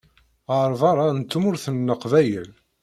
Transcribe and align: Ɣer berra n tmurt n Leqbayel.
Ɣer 0.55 0.71
berra 0.81 1.07
n 1.11 1.19
tmurt 1.21 1.65
n 1.69 1.85
Leqbayel. 1.89 2.49